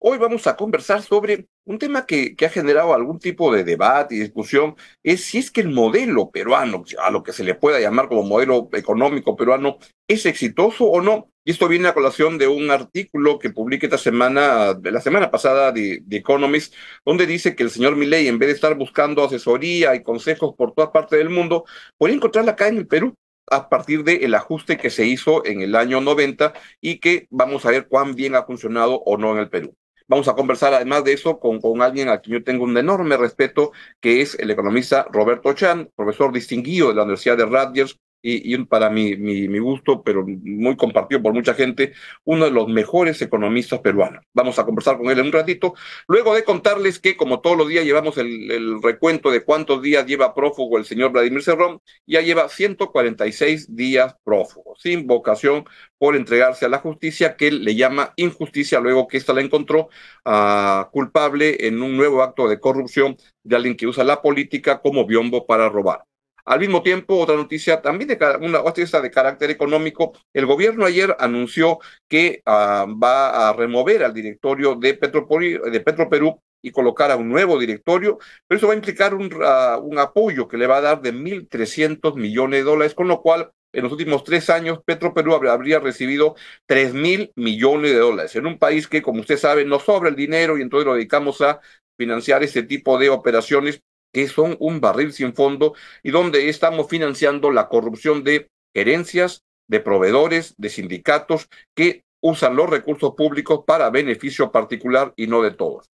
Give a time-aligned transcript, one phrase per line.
[0.00, 4.20] Hoy vamos a conversar sobre un tema que, ha generado algún tipo de debate y
[4.20, 8.08] discusión, es si es que el modelo peruano, a lo que se le pueda llamar
[8.08, 11.30] como modelo económico peruano, es exitoso o no.
[11.44, 15.30] Y esto viene a colación de un artículo que publiqué esta semana, de la semana
[15.32, 19.24] pasada, de, de Economist, donde dice que el señor Milley, en vez de estar buscando
[19.24, 21.64] asesoría y consejos por toda parte del mundo,
[21.96, 23.14] podría encontrarla acá en el Perú
[23.50, 27.70] a partir del ajuste que se hizo en el año 90 y que vamos a
[27.70, 29.74] ver cuán bien ha funcionado o no en el Perú.
[30.08, 33.16] Vamos a conversar además de eso con, con alguien a quien yo tengo un enorme
[33.18, 38.56] respeto, que es el economista Roberto Chan, profesor distinguido de la Universidad de Rutgers, y,
[38.64, 41.92] para mi, mi, gusto, pero muy compartido por mucha gente,
[42.24, 44.24] uno de los mejores economistas peruanos.
[44.34, 45.74] Vamos a conversar con él en un ratito,
[46.06, 50.06] luego de contarles que como todos los días llevamos el, el recuento de cuántos días
[50.06, 55.64] lleva prófugo el señor Vladimir Cerrón, ya lleva 146 días prófugo, sin vocación
[55.98, 59.88] por entregarse a la justicia, que él le llama injusticia, luego que ésta la encontró
[60.24, 65.06] uh, culpable en un nuevo acto de corrupción de alguien que usa la política como
[65.06, 66.04] biombo para robar.
[66.48, 68.62] Al mismo tiempo, otra noticia también de una
[69.02, 74.94] de carácter económico, el gobierno ayer anunció que uh, va a remover al directorio de,
[74.94, 79.30] Petropoli, de Petroperú y colocar a un nuevo directorio, pero eso va a implicar un,
[79.30, 83.20] uh, un apoyo que le va a dar de 1.300 millones de dólares, con lo
[83.20, 88.34] cual en los últimos tres años Petroperú habría recibido 3 mil millones de dólares.
[88.36, 91.42] En un país que, como usted sabe, no sobra el dinero y entonces lo dedicamos
[91.42, 91.60] a
[91.98, 97.50] financiar este tipo de operaciones que son un barril sin fondo y donde estamos financiando
[97.50, 104.50] la corrupción de herencias, de proveedores, de sindicatos que usan los recursos públicos para beneficio
[104.50, 105.90] particular y no de todos.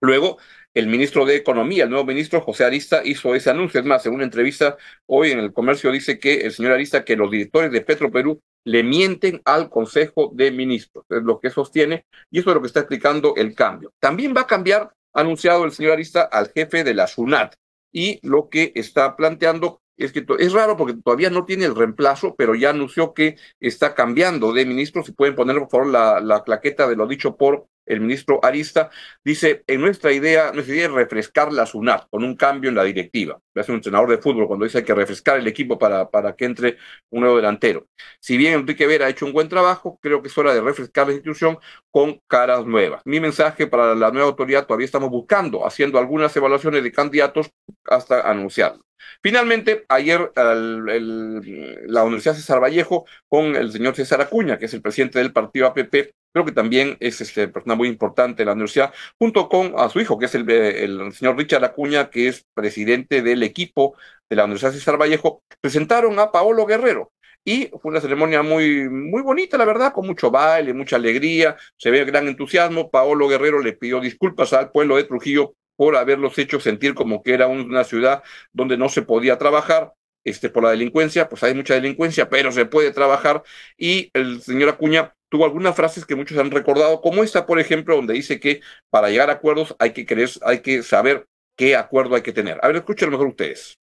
[0.00, 0.38] Luego,
[0.72, 3.80] el ministro de Economía, el nuevo ministro José Arista, hizo ese anuncio.
[3.80, 7.16] Es más, en una entrevista hoy en el comercio dice que el señor Arista, que
[7.16, 11.04] los directores de Petroperú le mienten al Consejo de Ministros.
[11.08, 13.92] Es lo que sostiene y eso es lo que está explicando el cambio.
[13.98, 17.54] También va a cambiar anunciado el señor Arista al jefe de la SUNAT
[17.92, 22.34] y lo que está planteando es que es raro porque todavía no tiene el reemplazo,
[22.34, 25.02] pero ya anunció que está cambiando de ministro.
[25.04, 28.90] Si pueden poner, por favor, la, la claqueta de lo dicho por el ministro Arista,
[29.24, 32.84] dice, en nuestra idea, nuestra idea es refrescar la SUNAT con un cambio en la
[32.84, 33.40] directiva.
[33.54, 36.76] Es un entrenador de fútbol cuando dice que refrescar el equipo para, para que entre
[37.10, 37.86] un nuevo delantero.
[38.20, 41.06] Si bien Enrique Vera ha hecho un buen trabajo, creo que es hora de refrescar
[41.06, 41.58] la institución
[41.90, 43.02] con caras nuevas.
[43.04, 47.50] Mi mensaje para la nueva autoridad, todavía estamos buscando, haciendo algunas evaluaciones de candidatos
[47.84, 48.84] hasta anunciarlo.
[49.22, 55.18] Finalmente, ayer la Universidad César Vallejo con el señor César Acuña, que es el presidente
[55.18, 59.48] del partido APP, creo que también es este, persona muy importante de la universidad, junto
[59.48, 63.42] con a su hijo, que es el, el señor Richard Acuña, que es presidente del
[63.42, 63.96] equipo
[64.28, 67.12] de la Universidad César Vallejo, presentaron a Paolo Guerrero,
[67.44, 71.90] y fue una ceremonia muy, muy bonita, la verdad, con mucho baile, mucha alegría, se
[71.90, 72.90] ve gran entusiasmo.
[72.90, 77.32] Paolo Guerrero le pidió disculpas al pueblo de Trujillo por haberlos hecho sentir como que
[77.32, 79.94] era una ciudad donde no se podía trabajar.
[80.24, 83.42] Este, por la delincuencia, pues hay mucha delincuencia, pero se puede trabajar.
[83.78, 87.96] Y el señor Acuña tuvo algunas frases que muchos han recordado, como esta, por ejemplo,
[87.96, 88.60] donde dice que
[88.90, 91.24] para llegar a acuerdos hay que querer, hay que saber
[91.56, 92.60] qué acuerdo hay que tener.
[92.62, 93.78] A ver, escuchen mejor ustedes.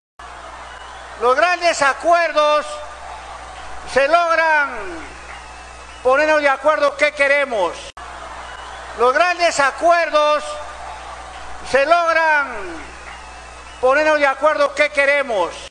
[1.20, 2.68] Los grandes acuerdos
[3.92, 4.70] se logran
[6.04, 7.90] ponernos de acuerdo qué queremos.
[9.00, 10.44] Los grandes acuerdos
[11.70, 12.48] se logran
[13.82, 15.70] ponernos de acuerdo qué queremos.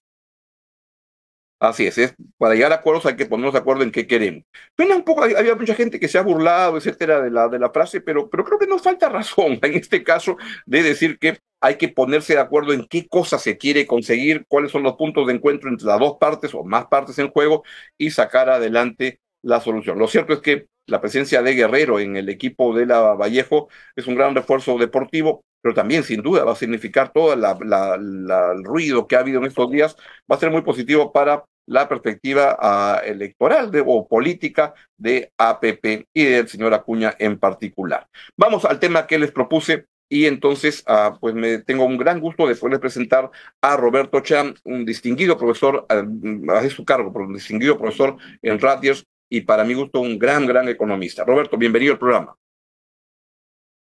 [1.59, 4.45] Así es, es, para llegar a acuerdos hay que ponernos de acuerdo en qué queremos.
[4.77, 7.71] Suena un poco, había mucha gente que se ha burlado, etcétera, de la, de la
[7.71, 10.37] frase, pero, pero creo que nos falta razón en este caso
[10.67, 14.71] de decir que hay que ponerse de acuerdo en qué cosa se quiere conseguir, cuáles
[14.71, 17.65] son los puntos de encuentro entre las dos partes o más partes en juego
[17.97, 19.99] y sacar adelante la solución.
[19.99, 24.07] Lo cierto es que la presencia de Guerrero en el equipo de la Vallejo es
[24.07, 29.17] un gran refuerzo deportivo, pero también sin duda va a significar todo el ruido que
[29.17, 29.97] ha habido en estos días,
[30.31, 36.07] va a ser muy positivo para la perspectiva uh, electoral de, o política de APP
[36.15, 38.07] y del señor Acuña en particular.
[38.37, 42.47] Vamos al tema que les propuse y entonces uh, pues me tengo un gran gusto
[42.47, 43.29] de poder presentar
[43.61, 49.05] a Roberto Chan, un distinguido profesor, uh, su cargo, pero un distinguido profesor en Rutgers
[49.29, 51.25] y para mi gusto un gran, gran economista.
[51.25, 52.37] Roberto, bienvenido al programa.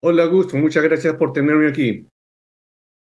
[0.02, 2.08] Hola, Augusto, muchas gracias por tenerme aquí.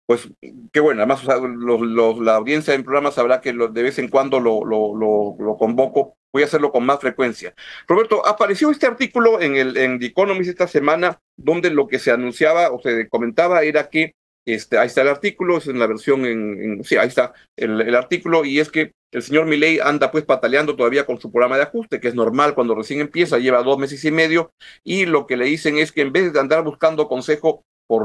[0.07, 0.29] Pues
[0.73, 6.17] qué bueno, además la audiencia en programa sabrá que de vez en cuando lo, convoco,
[6.33, 7.55] voy a hacerlo con más frecuencia.
[7.87, 12.11] Roberto, apareció este artículo en, el, en The Economist esta semana donde lo que se
[12.11, 14.15] anunciaba o se comentaba era que
[14.47, 18.45] este, ahí está el artículo, es en la versión en, sí, ahí está el, artículo,
[18.45, 22.01] y es que el señor Milei anda pues pataleando todavía con su programa de ajuste,
[22.01, 24.53] que es normal cuando recién empieza, lleva dos meses y medio,
[24.85, 28.05] y lo que le dicen es que en vez de andar buscando consejo por,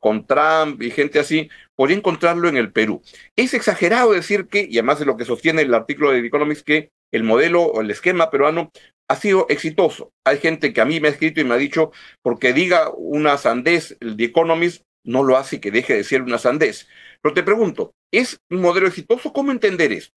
[0.00, 3.02] con Trump y gente así, podría encontrarlo en el Perú.
[3.36, 6.66] Es exagerado decir que, y además de lo que sostiene el artículo de The Economist,
[6.66, 8.70] que el modelo o el esquema peruano
[9.08, 10.10] ha sido exitoso.
[10.24, 11.92] Hay gente que a mí me ha escrito y me ha dicho,
[12.22, 16.38] porque diga una sandez, el The Economist no lo hace que deje de ser una
[16.38, 16.88] sandez.
[17.20, 19.32] Pero te pregunto, ¿es un modelo exitoso?
[19.32, 20.14] ¿Cómo entender esto?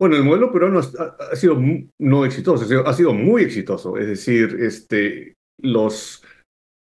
[0.00, 1.60] Bueno, el modelo peruano ha, sido
[1.98, 3.98] no exitoso, ha sido, ha muy exitoso.
[3.98, 6.24] Es decir, este, los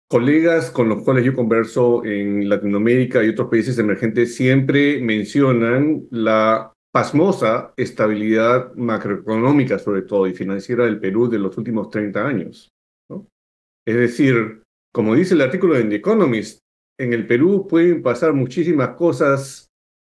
[0.09, 6.71] colegas con los cuales yo converso en Latinoamérica y otros países emergentes siempre mencionan la
[6.93, 12.69] pasmosa estabilidad macroeconómica, sobre todo, y financiera del Perú de los últimos 30 años.
[13.09, 13.27] ¿no?
[13.85, 14.63] Es decir,
[14.93, 16.59] como dice el artículo de The Economist,
[16.97, 19.72] en el Perú pueden pasar muchísimas cosas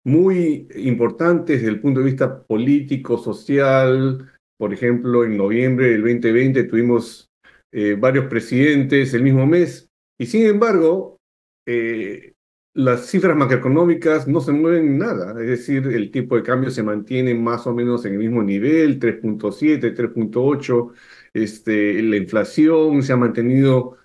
[0.07, 4.33] muy importantes desde el punto de vista político, social.
[4.57, 7.29] Por ejemplo, en noviembre del 2020 tuvimos
[7.73, 9.89] eh, varios presidentes el mismo mes.
[10.17, 11.19] Y sin embargo,
[11.67, 12.35] eh,
[12.73, 17.35] las cifras macroeconómicas no se mueven nada, es decir, el tipo de cambio se mantiene
[17.35, 20.93] más o menos en el mismo nivel, 3.7, 3.8,
[21.33, 23.97] este, la inflación se ha mantenido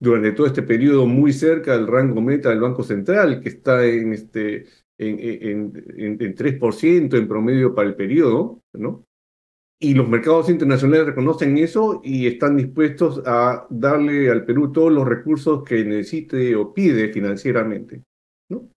[0.00, 4.12] durante todo este periodo muy cerca del rango meta del Banco Central, que está en,
[4.12, 4.66] este,
[5.00, 9.06] en, en, en 3% en promedio para el periodo, ¿no?
[9.82, 15.08] Y los mercados internacionales reconocen eso y están dispuestos a darle al Perú todos los
[15.08, 18.02] recursos que necesite o pide financieramente.
[18.50, 18.68] ¿no?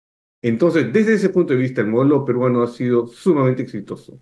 [0.40, 4.20] Entonces, desde ese punto de vista, el modelo peruano ha sido sumamente exitoso.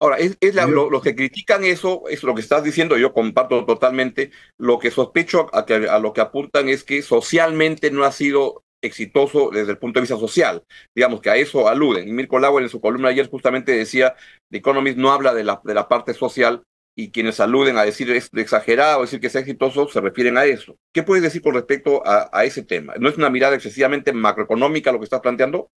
[0.00, 4.30] Ahora, es, los que critican eso, es lo que estás diciendo, yo comparto totalmente.
[4.58, 9.50] Lo que sospecho a, a lo que apuntan es que socialmente no ha sido exitoso
[9.52, 10.62] desde el punto de vista social.
[10.94, 12.08] Digamos que a eso aluden.
[12.08, 14.14] Y Mirko Lauer en su columna ayer justamente decía,
[14.50, 16.62] The Economist no habla de la, de la parte social
[16.96, 20.76] y quienes aluden a decir es exagerado, decir que sea exitoso, se refieren a eso.
[20.92, 22.94] ¿Qué puedes decir con respecto a, a ese tema?
[22.98, 25.70] ¿No es una mirada excesivamente macroeconómica lo que estás planteando?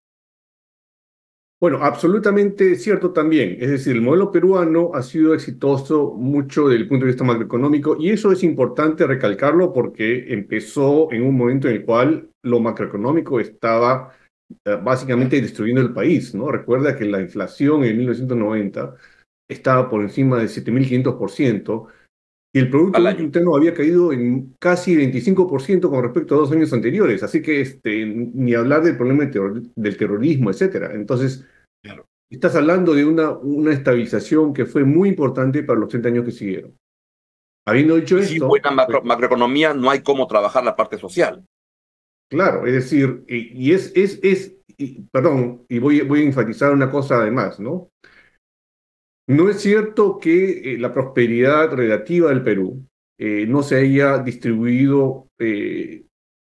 [1.59, 3.57] Bueno, absolutamente cierto también.
[3.59, 7.97] Es decir, el modelo peruano ha sido exitoso mucho desde el punto de vista macroeconómico
[7.99, 13.39] y eso es importante recalcarlo porque empezó en un momento en el cual lo macroeconómico
[13.39, 14.13] estaba
[14.65, 16.51] eh, básicamente destruyendo el país, ¿no?
[16.51, 18.95] Recuerda que la inflación en 1990
[19.49, 21.87] estaba por encima del 7.500%
[22.53, 27.21] y el Producto Interno había caído en casi 25% con respecto a dos años anteriores.
[27.21, 30.93] Así que este, ni hablar del problema del terrorismo, etcétera.
[30.93, 31.45] Entonces,
[32.31, 36.31] estás hablando de una, una estabilización que fue muy importante para los 30 años que
[36.31, 36.77] siguieron.
[37.67, 38.31] Habiendo dicho esto...
[38.31, 41.43] Sin buena macro, pues macroeconomía no hay cómo trabajar la parte social.
[42.29, 44.57] Claro, es decir, y, es, es, es
[45.11, 47.89] perdón, y voy, voy a enfatizar una cosa además, ¿no?
[49.29, 52.85] No es cierto que eh, la prosperidad relativa del Perú
[53.17, 56.05] eh, no se haya distribuido eh,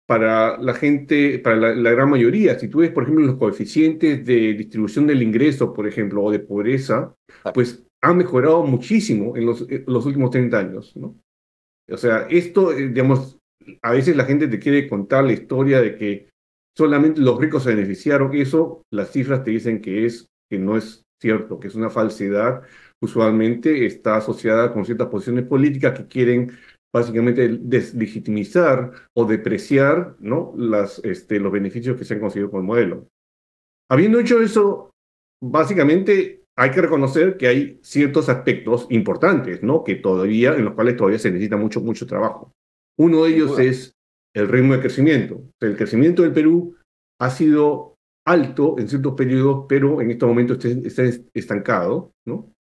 [0.05, 2.59] para la gente, para la, gran mayoría.
[2.59, 6.39] Si tú ves, por ejemplo, los coeficientes de distribución del ingreso, por ejemplo, o de
[6.39, 7.13] pobreza,
[7.53, 11.17] pues han mejorado muchísimo en los, los últimos 30 años, ¿no?
[11.89, 13.39] O sea, esto, digamos,
[13.81, 16.29] a veces la gente te quiere contar la historia de que
[16.75, 18.36] solamente los ricos se beneficiaron.
[18.36, 22.62] Eso, las cifras te dicen que es, que no es cierto, que es una falsedad,
[23.01, 26.51] usualmente está asociada con ciertas posiciones políticas que quieren
[26.93, 30.53] básicamente deslegitimizar o depreciar ¿no?
[30.57, 33.07] Las, este, los beneficios que se han conseguido con el modelo.
[33.89, 34.91] Habiendo hecho eso,
[35.41, 39.83] básicamente hay que reconocer que hay ciertos aspectos importantes, ¿no?
[39.83, 42.51] Que todavía, en los cuales todavía se necesita mucho, mucho trabajo.
[42.98, 43.94] Uno de ellos es
[44.36, 45.42] el ritmo de crecimiento.
[45.62, 46.75] El crecimiento del Perú
[47.20, 52.51] ha sido alto en ciertos periodos, pero en estos momentos está, estancado, ¿no?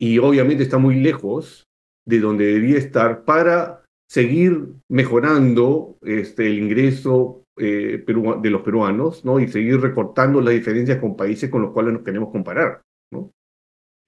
[0.00, 1.64] Y obviamente está muy lejos
[2.06, 9.38] de donde debería estar para seguir mejorando este, el ingreso eh, de los peruanos, ¿no?
[9.38, 12.82] Y seguir recortando las diferencias con países con los cuales nos queremos comparar,
[13.12, 13.30] ¿no?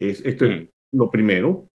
[0.00, 0.98] Es, esto es mm.
[0.98, 1.68] lo primero.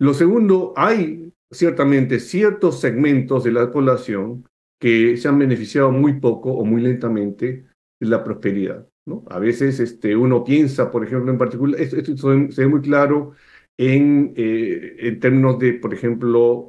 [0.00, 4.46] Lo segundo, hay ciertamente ciertos segmentos de la población
[4.80, 7.66] que se han beneficiado muy poco o muy lentamente
[8.00, 8.86] la prosperidad.
[9.06, 9.24] ¿no?
[9.30, 13.32] A veces este, uno piensa, por ejemplo, en particular, esto, se ve muy claro
[13.78, 16.68] en, eh, en términos de, por ejemplo,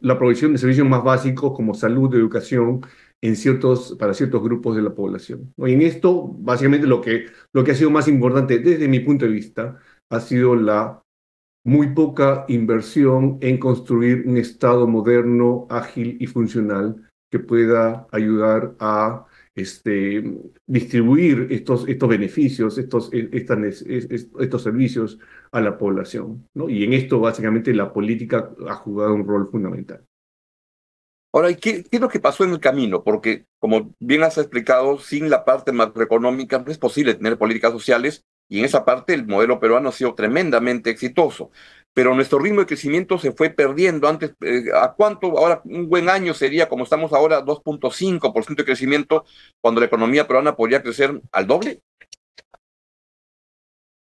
[0.00, 2.80] la provisión de servicios más básicos como salud, educación,
[3.20, 5.52] en ciertos, para ciertos grupos de la población.
[5.58, 9.24] Y en esto, básicamente, lo que, lo que ha sido más importante desde mi punto
[9.24, 9.78] de vista
[10.10, 11.02] ha sido la
[11.68, 19.26] muy poca inversión en construir un Estado moderno, ágil y funcional que pueda ayudar a
[19.54, 20.24] este,
[20.66, 25.18] distribuir estos, estos beneficios, estos, e, estas, estos servicios
[25.52, 26.48] a la población.
[26.54, 26.70] ¿no?
[26.70, 30.02] Y en esto básicamente la política ha jugado un rol fundamental.
[31.34, 33.04] Ahora, ¿qué, ¿qué, es lo que pasó en el camino?
[33.04, 38.24] Porque, como bien has explicado, sin la parte macroeconómica no es posible tener políticas sociales
[38.48, 41.50] y en esa parte el modelo peruano ha sido tremendamente exitoso.
[41.94, 44.08] Pero nuestro ritmo de crecimiento se fue perdiendo.
[44.08, 45.38] Antes, eh, ¿a cuánto?
[45.38, 49.24] Ahora, un buen año sería, como estamos ahora, 2.5% de crecimiento,
[49.60, 51.80] cuando la economía peruana podría crecer al doble.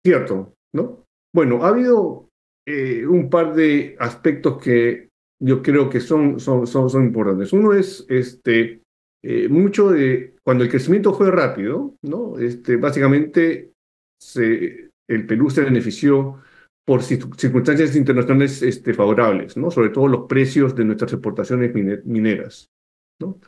[0.06, 1.06] Cierto, ¿no?
[1.34, 2.30] Bueno, ha habido
[2.66, 7.52] eh, un par de aspectos que yo creo que son, son, son, importantes.
[7.54, 8.82] Uno es este,
[9.24, 12.40] eh, mucho de cuando el crecimiento fue rápido, ¿no?
[12.40, 13.72] Este, básicamente
[14.20, 16.42] se, el Perú se benefició
[16.88, 19.70] por circunstancias internacionales este, favorables, ¿no?
[19.72, 21.74] sobre todo los precios de nuestras exportaciones
[22.06, 22.70] mineras.
[23.20, 23.40] ¿no?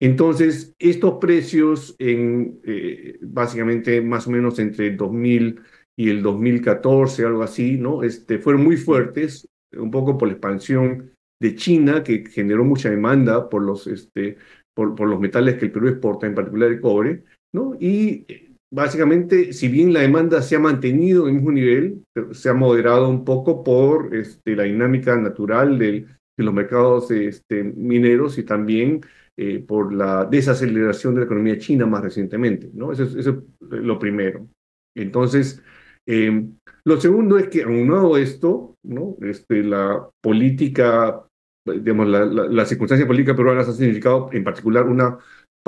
[0.00, 5.60] Entonces, estos precios, en, eh, básicamente más o menos entre el 2000
[5.96, 8.02] y el 2014, algo así, ¿no?
[8.02, 13.48] este, fueron muy fuertes, un poco por la expansión de China, que generó mucha demanda
[13.48, 14.38] por los, este,
[14.74, 17.76] por, por los metales que el Perú exporta, en particular el cobre, ¿no?
[17.78, 18.26] y
[18.70, 23.08] básicamente, si bien la demanda se ha mantenido en el mismo nivel, se ha moderado
[23.08, 26.06] un poco por este, la dinámica natural de
[26.36, 29.00] los mercados este, mineros y también
[29.36, 32.70] eh, por la desaceleración de la economía china más recientemente.
[32.72, 32.92] ¿no?
[32.92, 33.26] Eso, es,
[33.60, 34.48] lo primero.
[34.96, 35.62] Entonces,
[36.06, 39.16] em, lo segundo es que, aunado esto, ¿no?
[39.20, 41.24] este, la política,
[41.64, 45.18] digamos, la, la, la circunstancia política peruana ha significado en particular una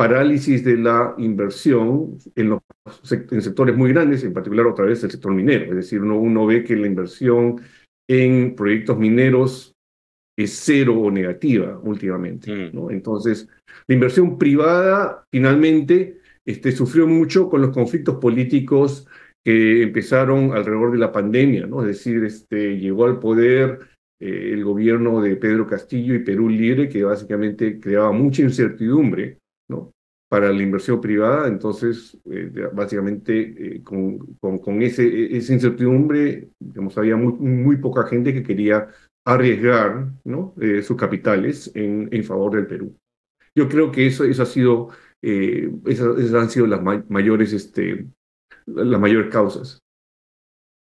[0.01, 2.61] parálisis de la inversión en, los,
[3.13, 5.67] en sectores muy grandes, en particular otra vez el sector minero.
[5.67, 7.61] Es decir, uno, uno ve que la inversión
[8.09, 9.75] en proyectos mineros
[10.39, 12.51] es cero o negativa últimamente.
[12.51, 12.75] Mm.
[12.75, 12.91] ¿no?
[12.91, 13.47] Entonces,
[13.87, 19.07] la inversión privada finalmente este, sufrió mucho con los conflictos políticos
[19.45, 21.83] que empezaron alrededor de la pandemia, ¿no?
[21.83, 23.81] Es decir, este, llegó al poder
[24.19, 29.40] eh, el gobierno de Pedro Castillo y Perú Libre, que básicamente creaba mucha incertidumbre.
[30.31, 31.49] Para la inversión privada.
[31.49, 36.51] Entonces, eh, básicamente, eh, con, con, ese, esa incertidumbre,
[36.97, 38.89] había muy, poca gente que quería
[39.27, 40.09] arriesgar.
[40.61, 42.97] Eh, sus capitales en, en favor del Perú.
[43.57, 48.07] Yo creo que eso, eso ha sido, esas, han sido las mayores, este,
[48.67, 49.81] las mayores causas.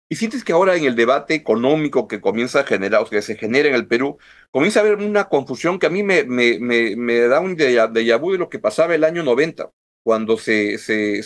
[0.08, 3.36] ¿Y sientes que ahora en el debate económico que comienza a generar, o que se
[3.36, 4.18] genera en el Perú,
[4.50, 8.38] comienza a haber una confusión que a mí me, me, da un déjà vu de
[8.38, 9.70] lo que pasaba el año 90,
[10.02, 10.78] cuando se,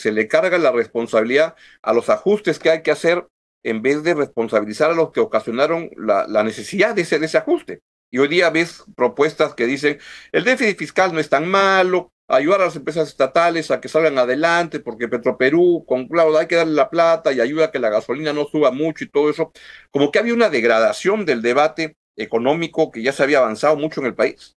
[0.05, 3.27] le carga la responsabilidad a los ajustes que hay que hacer
[3.65, 7.39] en vez de responsabilizar a los que ocasionaron la, la necesidad de ese, de ese
[7.39, 7.83] ajuste?
[8.11, 9.99] Y hoy día ves propuestas que dicen,
[10.33, 14.19] el déficit fiscal no es tan malo, ayudar a las empresas estatales a que salgan
[14.19, 17.91] adelante, porque Petroperú, con claro, hay que darle la plata y ayuda a que la
[17.91, 19.51] gasolina no suba mucho y todo eso.
[19.91, 24.09] Como que había una degradación del debate económico que ya se había avanzado mucho en
[24.09, 24.55] el país.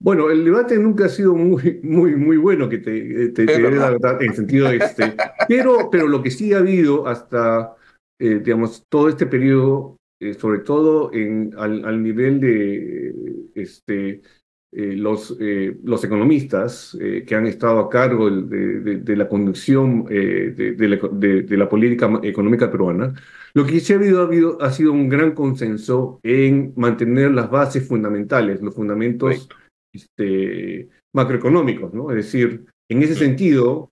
[0.00, 4.22] Bueno, el debate nunca ha sido muy, muy, muy bueno, que te, te, la verdad,
[4.22, 5.16] en sentido este.
[5.48, 7.74] Pero, pero lo que sí ha habido hasta,
[8.20, 13.12] eh, digamos, todo este periodo, eh, sobre todo en, al, al nivel de
[13.56, 14.22] este,
[14.70, 21.48] eh, los, eh, los economistas eh, que han estado a cargo de, la conducción de,
[21.56, 23.14] la, política económica peruana,
[23.54, 27.50] lo que sí ha habido, ha habido ha sido un gran consenso en mantener las
[27.50, 29.48] bases fundamentales, los fundamentos
[29.90, 32.10] este, macroeconómicos, ¿no?
[32.10, 33.90] Es decir, en ese sentido,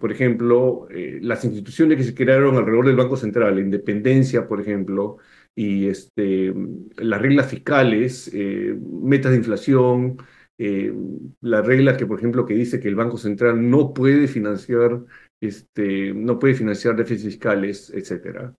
[0.00, 0.88] por ejemplo,
[1.20, 5.18] las instituciones que se crearon alrededor del Banco Central, la independencia, por ejemplo,
[5.56, 6.52] y este,
[6.96, 10.18] las reglas fiscales, eh, metas de inflación,
[10.58, 10.92] eh,
[11.40, 15.04] la regla que, por ejemplo, que dice que el Banco Central no puede financiar,
[15.42, 18.52] este, no puede financiar déficits fiscales, etc.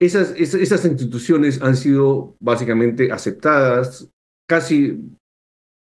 [0.00, 4.10] Esas, esas, instituciones han sido básicamente aceptadas
[4.48, 5.00] casi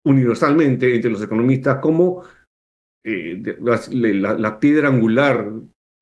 [0.06, 2.24] universalmente entre los economistas como
[3.06, 5.52] eh, la, la, piedra angular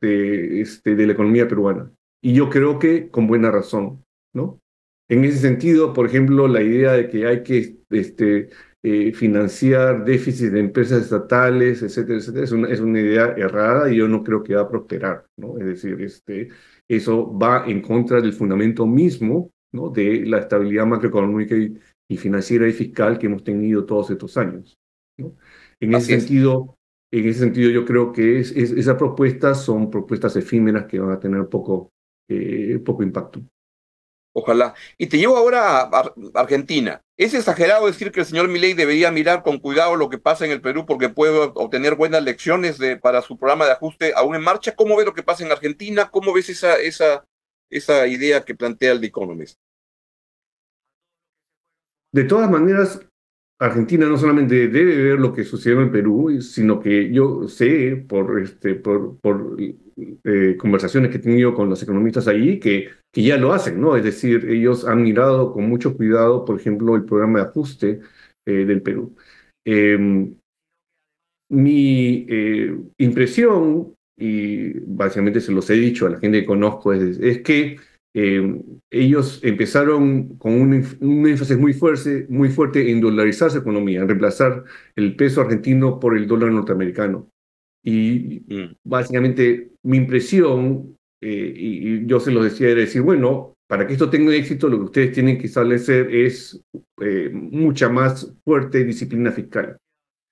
[0.01, 1.91] de, este, de la economía peruana.
[2.23, 4.03] Y yo creo que con buena razón.
[4.37, 4.61] ¿No?
[5.09, 8.49] En ese sentido, por ejemplo, la idea de que hay que este,
[8.83, 13.97] eh, financiar déficits de empresas estatales, etcétera, etcétera, es una, es una, idea errada y
[13.97, 15.57] yo no creo que va a prosperar, ¿no?
[15.57, 16.49] Es decir, este,
[16.87, 19.89] eso va en contra del fundamento mismo, ¿no?
[19.89, 24.77] De la estabilidad macroeconómica y, financiera y fiscal que hemos tenido todos estos años,
[25.17, 25.35] ¿no?
[25.79, 26.75] En ese sentido,
[27.11, 31.19] en ese sentido, yo creo que es, esas propuestas son propuestas efímeras que van a
[31.19, 31.89] tener poco,
[32.29, 33.41] eh, poco impacto.
[34.39, 34.75] Ojalá.
[34.99, 37.01] Y te llevo ahora a Argentina.
[37.17, 40.51] ¿Es exagerado decir que el señor Milei debería mirar con cuidado lo que pasa en
[40.51, 44.75] el Perú porque puede obtener buenas lecciones para su programa de ajuste aún en marcha?
[44.75, 46.11] ¿Cómo ves lo que pasa en Argentina?
[46.11, 47.25] ¿Cómo ves esa, esa,
[47.71, 49.57] esa idea que plantea el The Economist?
[52.11, 52.99] De todas maneras,
[53.59, 58.39] Argentina no solamente debe ver lo que sucedió en Perú, sino que yo sé por,
[58.41, 58.81] este,
[60.23, 63.95] eh, conversaciones que he tenido con los economistas allí que, ya lo hacen, ¿no?
[63.97, 67.99] Es decir, ellos han mirado con mucho cuidado, por ejemplo, el programa de ajuste
[68.45, 69.15] eh, del Perú.
[69.65, 70.35] Em,
[71.49, 77.17] mi eh, impresión, y básicamente se los he dicho a la gente que conozco, es,
[77.19, 77.77] es que
[78.19, 84.07] eh, ellos empezaron con un, énfasis muy fuerte, muy fuerte en dolarizar su economía, en
[84.07, 84.63] reemplazar
[84.95, 87.29] el peso argentino por el dólar norteamericano.
[87.85, 88.75] Y mm.
[88.83, 94.09] básicamente mi impresión, eh, y, yo se lo decía, era decir, bueno, para que esto
[94.09, 96.59] tenga éxito, lo que ustedes tienen que establecer es
[96.99, 99.77] eh, mucha más fuerte disciplina fiscal.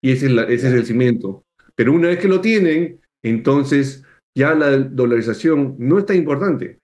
[0.01, 1.43] Y ese es, ese es el cimiento.
[1.75, 4.03] Pero una vez que lo tienen, entonces
[4.35, 6.79] ya la dolarización no es tan importante.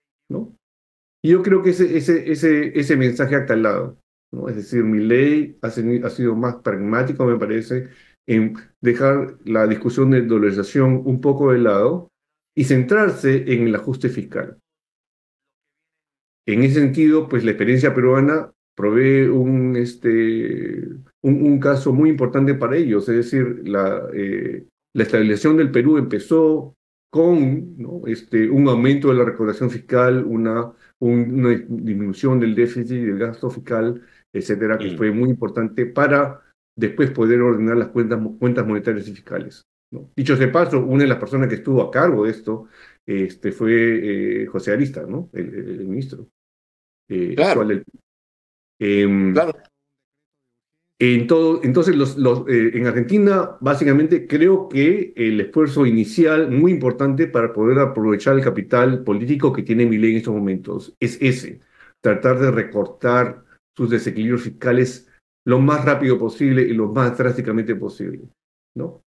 [1.22, 3.98] Y yo creo que ese, ese, ese, ese mensaje ha calado.
[4.32, 4.48] ¿no?
[4.48, 7.88] Es decir, mi ley ha, ha sido más pragmático, me parece,
[8.26, 12.10] en dejar la discusión de dolarización un poco de lado
[12.56, 14.58] y centrarse en el ajuste fiscal.
[16.46, 20.88] En ese sentido, pues la experiencia peruana provee un, este,
[21.22, 25.98] un, un caso muy importante para ellos, es decir, la, eh, la estabilización del Perú
[25.98, 26.74] empezó
[27.10, 28.02] con ¿no?
[28.06, 33.50] este, un aumento de la recaudación fiscal, una una disminución del déficit y del gasto
[33.50, 34.00] fiscal,
[34.32, 36.40] etcétera, que fue muy importante para
[36.76, 39.62] después poder ordenar las cuentas, cuentas monetarias y fiscales.
[39.90, 40.10] ¿no?
[40.16, 42.68] Dicho de paso, una de las personas que estuvo a cargo de esto
[43.04, 45.28] este, fue eh, José Arista, ¿no?
[45.32, 46.28] el, ministro.
[47.08, 47.68] Eh, claro.
[48.78, 49.52] Em, claro.
[51.04, 56.70] En todo, entonces, los, los, eh, en Argentina, básicamente, creo que el esfuerzo inicial muy
[56.70, 61.58] importante para poder aprovechar el capital político que tiene Milei en estos momentos es ese,
[62.00, 63.42] tratar de recortar
[63.76, 65.10] sus desequilibrios fiscales
[65.44, 68.20] lo más rápido posible y lo más drásticamente posible,
[68.76, 69.02] ¿no?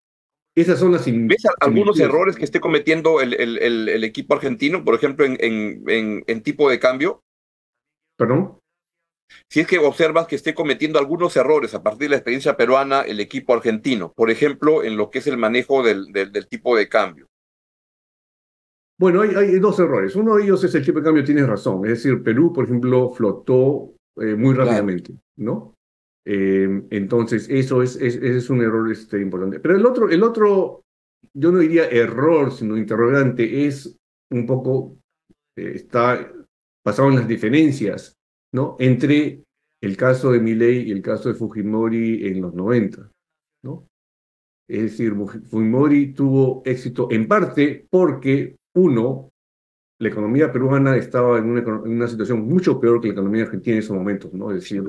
[0.57, 4.95] Esas son las ¿Ves algunos errores que esté cometiendo el, el, el, equipo argentino, por
[4.95, 7.21] ejemplo, en, en, en tipo de cambio?
[8.17, 8.62] ¿Perdón?
[9.49, 13.01] Si es que observas que esté cometiendo algunos errores a partir de la experiencia peruana
[13.01, 16.89] el equipo argentino, por ejemplo, en lo que es el manejo del, del, tipo de
[16.89, 17.27] cambio.
[18.99, 20.15] Bueno, hay, hay, dos errores.
[20.15, 21.83] Uno de ellos es el tipo de cambio, tienes razón.
[21.85, 25.75] Es decir, Perú, por ejemplo, flotó eh, muy rápidamente, ¿no?
[26.25, 29.59] Eh, entonces, eso es, es, es, un error este, importante.
[29.59, 30.83] Pero el otro, el otro,
[31.33, 33.97] yo no diría error, sino interrogante, es
[34.31, 34.97] un poco,
[35.57, 36.31] eh, está
[36.85, 38.15] basado en las diferencias
[38.53, 38.77] ¿no?
[38.79, 39.43] entre
[39.81, 43.11] el caso de Milei y el caso de Fujimori en los 90.
[43.63, 43.87] ¿no?
[44.67, 49.29] Es decir, Fujimori tuvo éxito en parte porque, uno,
[49.99, 53.75] la economía peruana estaba en una, en una situación mucho peor que la economía argentina
[53.75, 54.51] en esos momentos, ¿no?
[54.51, 54.83] Es decir,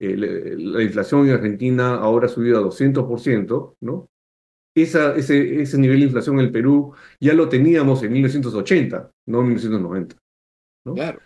[0.00, 4.08] eh, la, inflación en Argentina ahora ha subido a 200%, ¿no?
[4.74, 9.40] Esa, ese, ese nivel de inflación en el Perú ya lo teníamos en 1980, no
[9.40, 10.16] en 1990.
[10.84, 10.94] ¿no?
[10.94, 11.20] Claro.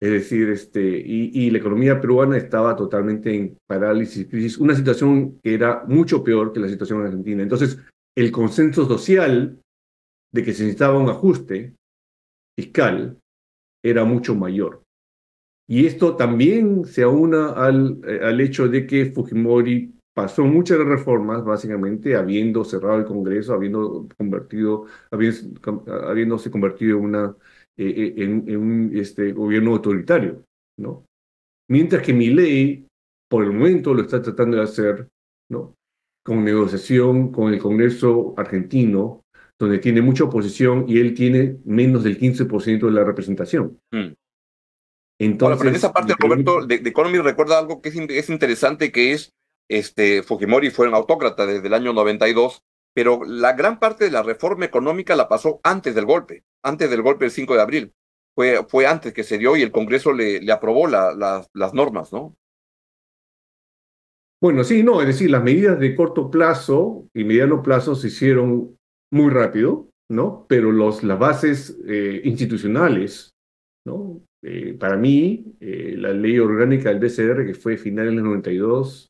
[0.00, 5.54] Es decir, este, y, la economía peruana estaba totalmente en parálisis, crisis, una situación que
[5.54, 7.42] era mucho peor que la situación en Argentina.
[7.42, 7.78] Entonces,
[8.14, 9.58] el consenso social
[10.34, 11.74] de que se necesitaba un ajuste
[12.58, 13.18] fiscal
[13.82, 14.82] era mucho mayor.
[15.66, 21.44] Y esto también se aúna al, eh, al hecho de que Fujimori pasó muchas reformas,
[21.44, 27.36] básicamente, habiendo cerrado el Congreso, habiendo convertido, habiéndose convertido en una
[27.78, 30.44] eh, en, un este, gobierno autoritario,
[30.78, 31.04] ¿no?
[31.68, 32.86] Mientras que mi ley,
[33.28, 35.08] por el momento, lo está tratando de hacer,
[35.50, 35.74] ¿no?
[36.24, 39.24] Con negociación con el Congreso argentino,
[39.58, 43.78] donde tiene mucha oposición y él tiene menos del 15% de la representación.
[43.90, 44.14] Mm.
[45.18, 48.90] Entonces, pero en esa parte, Roberto, de, de Economy recuerda algo que es, es, interesante,
[48.90, 49.34] que es,
[49.68, 52.62] este, Fujimori fue un autócrata desde el año 92,
[52.94, 57.02] pero la gran parte de la reforma económica la pasó antes del golpe antes del
[57.02, 57.92] golpe del 5 de abril.
[58.34, 62.36] Fue, fue antes que se dio y el Congreso le, aprobó la, las normas, ¿no?
[64.42, 68.76] Bueno, sí, no, es decir, las medidas de corto plazo y mediano plazo se hicieron
[69.10, 70.46] muy rápido, ¿no?
[70.48, 73.34] Pero las bases eh, institucionales,
[73.86, 74.20] ¿no?
[74.44, 79.08] Eh, para mí, eh, la ley orgánica del BCR, que fue final en el 92,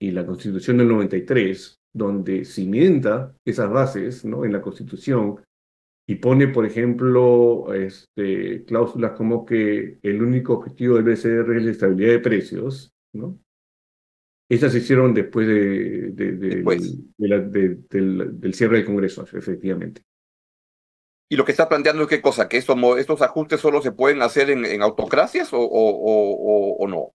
[0.00, 4.44] y la constitución del 93, donde cimienta esas bases, ¿no?
[4.44, 5.40] En la constitución,
[6.06, 11.70] y pone, por ejemplo, este, cláusulas como que el único objetivo del BCR es la
[11.70, 13.38] estabilidad de precios, ¿no?
[14.50, 16.64] Esas se hicieron después, de, del,
[18.54, 20.02] cierre del Congreso, efectivamente.
[21.30, 22.48] ¿Y lo que está planteando es qué cosa?
[22.48, 27.14] ¿Que estos, estos ajustes solo se pueden hacer en, autocracias o, o, no?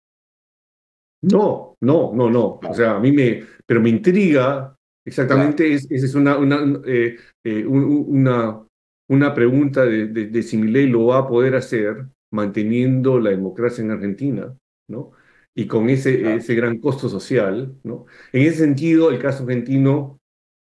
[1.22, 2.60] No, no, no, no.
[2.68, 4.76] O sea, a mí me, pero me intriga
[5.06, 8.66] exactamente, esa es una, una, eh, eh, una,
[9.10, 13.84] una pregunta de, de, si mi ley lo va a poder hacer manteniendo la democracia
[13.84, 14.56] en Argentina,
[14.88, 15.12] ¿no?
[15.56, 18.06] Y con ese, ese gran costo social, ¿no?
[18.32, 20.20] En ese sentido, el caso argentino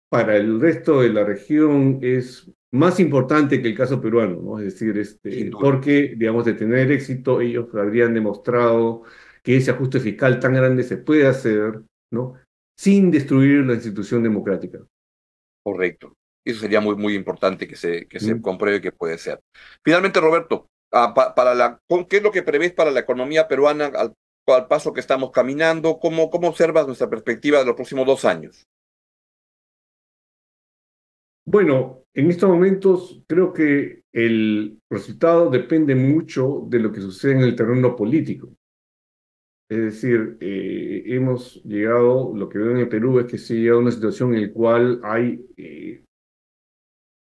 [0.09, 4.59] para el resto de la región es más importante que el caso peruano, ¿no?
[4.59, 9.03] Es decir, este, porque, digamos, de tener éxito, ellos habrían demostrado
[9.43, 12.35] que ese ajuste fiscal tan grande se puede hacer, ¿no?
[12.77, 14.79] Sin destruir la institución democrática.
[15.63, 16.13] Correcto.
[16.45, 18.41] Eso sería muy, muy importante que se, que se mm.
[18.41, 19.39] compruebe que puede ser.
[19.83, 24.13] Finalmente, Roberto, ah, para la, ¿qué es lo que prevés para la economía peruana al,
[24.47, 25.99] al paso que estamos caminando?
[25.99, 28.67] ¿Cómo, ¿Cómo observas nuestra perspectiva de los próximos dos años?
[31.45, 37.41] Bueno, en estos momentos creo que el resultado depende mucho de lo que sucede en
[37.41, 38.53] el terreno político.
[39.69, 43.57] Es decir, eh, hemos llegado, lo que veo en el Perú es que se ha
[43.57, 46.03] llegado a una situación en la cual hay eh,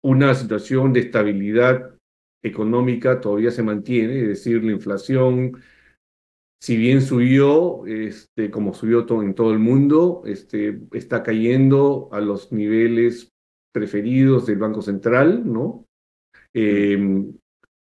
[0.03, 1.95] una situación de estabilidad
[2.43, 5.63] económica todavía se mantiene, es decir, la inflación,
[6.61, 12.53] si bien subió, este, como subió en todo el mundo, este, está cayendo a los
[12.53, 13.33] niveles
[13.73, 15.87] preferidos del Banco Central, ¿no?
[16.53, 17.35] Em,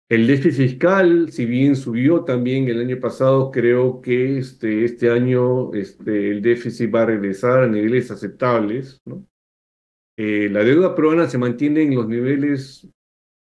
[0.09, 5.73] el déficit fiscal, si bien subió también el año pasado, creo que este, este año
[5.73, 9.25] este, el déficit va a regresar a niveles aceptables, ¿no?
[10.17, 12.89] Eh, la deuda peruana se mantiene en los niveles,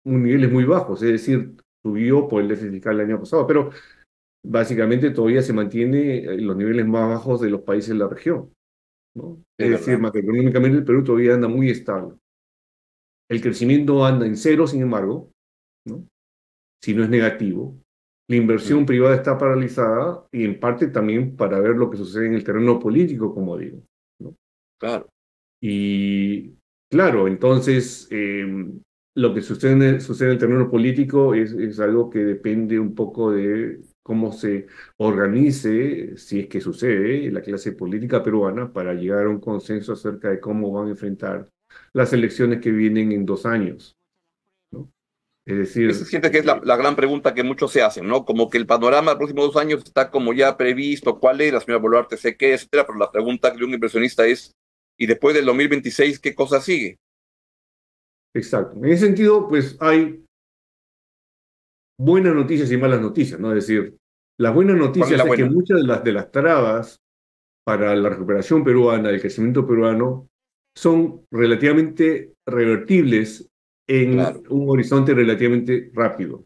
[0.06, 3.72] niveles muy bajos, es decir, subió por el déficit fiscal el año pasado, pero
[4.44, 8.54] básicamente todavía se mantiene en los niveles más bajos de los países de la región.
[9.16, 9.44] ¿no?
[9.58, 12.16] Es, decir, macroeconómicamente el Perú todavía anda muy estable.
[13.30, 15.32] El crecimiento anda en cero, sin embargo,
[15.86, 16.06] ¿no?
[16.82, 17.78] si no es negativo.
[18.30, 22.36] La inversión privada está paralizada y en parte también para ver lo que sucede en
[22.36, 23.84] el terreno político, como digo.
[24.22, 24.36] ¿no?
[24.80, 25.10] Claro.
[25.62, 26.56] Y
[26.92, 28.46] Claro, entonces eh,
[29.16, 34.34] lo que sucede en, el, terreno político es, algo que depende un poco de cómo
[34.34, 39.94] se organice, si es que sucede, la clase política peruana para llegar a un consenso
[39.94, 41.50] acerca de cómo van a enfrentar
[41.94, 43.98] las elecciones que vienen en dos años.
[45.46, 45.94] Es decir...
[45.96, 48.26] Se siente que es la, gran pregunta que muchos se hacen, ¿no?
[48.26, 51.54] Como que el panorama de los próximos dos años está como ya previsto, cuál es,
[51.54, 54.54] la señora Boluarte sé qué, etcétera, pero la pregunta de un inversionista es
[55.02, 57.00] y después del 2026, ¿qué cosa sigue?
[58.36, 58.78] Exacto.
[58.78, 60.24] En ese sentido, pues hay
[62.00, 63.50] buenas noticias y malas noticias, ¿no?
[63.50, 63.98] Es decir,
[64.40, 67.02] las buenas noticias es, que muchas de las, de las trabas
[67.66, 70.30] para la recuperación peruana, el crecimiento peruano,
[70.78, 73.50] son relativamente revertibles
[73.90, 76.46] en un horizonte relativamente rápido.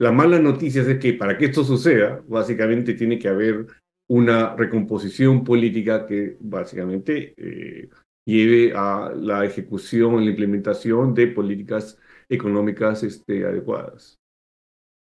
[0.00, 3.66] La mala noticia es que para que esto suceda, básicamente tiene que haber
[4.14, 7.88] una recomposición política que básicamente eh,
[8.24, 11.98] lleve a la ejecución, la implementación de políticas
[12.28, 14.20] económicas este, adecuadas.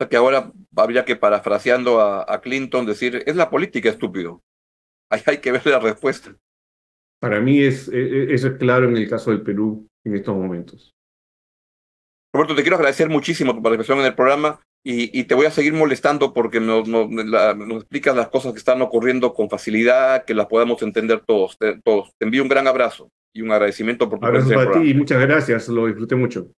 [0.08, 4.42] Que ahora habría que, parafraseando a, Clinton, decir, es la política estúpido.
[5.10, 6.34] Ahí hay que ver la respuesta.
[7.20, 10.34] Para mí es, e, e, eso es claro en el caso del Perú en estos
[10.34, 10.94] momentos.
[12.32, 15.72] Roberto, te quiero agradecer muchísimo tu participación en el programa y, te voy a seguir
[15.72, 16.86] molestando porque nos,
[17.76, 21.56] explicas las cosas que están ocurriendo con facilidad, que las podamos entender todos.
[21.56, 22.12] Te, todos.
[22.18, 24.56] te envío un gran abrazo y un agradecimiento por tu presencia.
[24.56, 26.50] Abrazo para ti y muchas gracias, lo disfruté mucho.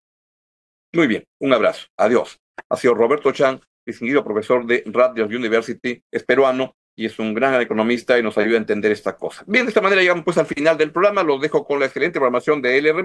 [0.93, 1.87] Muy bien, un abrazo.
[1.97, 2.41] Adiós.
[2.69, 7.61] Ha sido Roberto Chan, distinguido profesor de Rutgers University, es peruano y es un gran
[7.61, 9.45] economista y nos ayuda a entender esta cosa.
[9.47, 11.23] Bien, de esta manera llegamos pues al final del programa.
[11.23, 13.05] Los dejo con la excelente programación de LR+,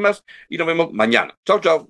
[0.50, 1.38] y nos vemos mañana.
[1.46, 1.90] Chao, chao.